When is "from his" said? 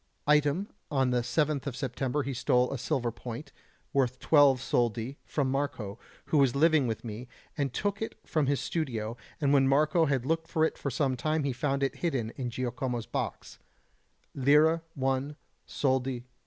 8.25-8.59